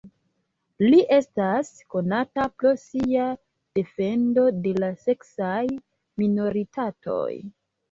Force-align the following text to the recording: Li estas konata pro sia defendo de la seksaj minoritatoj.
Li 0.83 1.01
estas 1.17 1.69
konata 1.95 2.45
pro 2.63 2.71
sia 2.87 3.27
defendo 3.81 4.47
de 4.65 4.75
la 4.87 4.91
seksaj 5.07 5.63
minoritatoj. 6.25 7.31